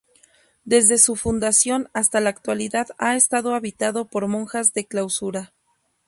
[0.63, 5.53] Desde su fundación hasta la actualidad ha estado habitado por monjas de clausura.